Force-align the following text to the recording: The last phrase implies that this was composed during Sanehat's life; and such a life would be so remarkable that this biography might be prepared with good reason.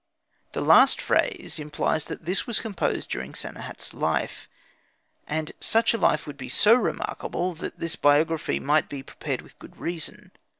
The 0.53 0.61
last 0.61 0.99
phrase 0.99 1.59
implies 1.59 2.05
that 2.05 2.25
this 2.25 2.47
was 2.47 2.59
composed 2.59 3.11
during 3.11 3.35
Sanehat's 3.35 3.93
life; 3.93 4.49
and 5.27 5.51
such 5.59 5.93
a 5.93 5.97
life 5.99 6.25
would 6.25 6.37
be 6.37 6.49
so 6.49 6.73
remarkable 6.73 7.53
that 7.53 7.79
this 7.79 7.95
biography 7.97 8.59
might 8.59 8.89
be 8.89 9.03
prepared 9.03 9.43
with 9.43 9.59
good 9.59 9.77
reason. 9.77 10.31